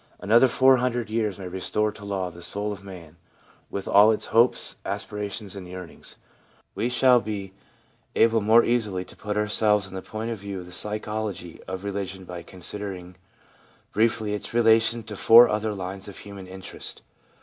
Another 0.19 0.47
four 0.47 0.77
hundred 0.77 1.11
years 1.11 1.37
may 1.37 1.47
restore 1.47 1.91
to 1.91 2.03
law 2.03 2.31
the 2.31 2.41
soul 2.41 2.71
of 2.73 2.83
man, 2.83 3.17
with 3.69 3.87
all 3.87 4.09
its 4.09 4.33
hopes, 4.33 4.75
aspirations 4.83 5.55
and 5.55 5.67
yearnings. 5.67 6.15
We 6.73 6.89
shall 6.89 7.19
be 7.21 7.53
able 8.15 8.41
more 8.41 8.63
easily 8.63 9.05
to 9.05 9.15
put 9.15 9.37
ourselves 9.37 9.85
in 9.85 9.93
the 9.93 10.01
point 10.01 10.31
of 10.31 10.39
view 10.39 10.59
of 10.59 10.65
the 10.65 10.71
psychology 10.71 11.61
of 11.67 11.83
religion 11.83 12.23
by 12.25 12.41
consider 12.41 12.91
ing 12.91 13.15
briefly 13.93 14.33
its 14.33 14.55
relation 14.55 15.03
to 15.03 15.15
four 15.15 15.47
other 15.47 15.71
lines 15.71 16.07
of 16.07 16.17
human 16.17 16.47
interest. 16.47 17.03